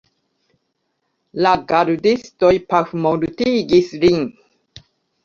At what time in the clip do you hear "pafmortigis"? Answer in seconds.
2.71-3.93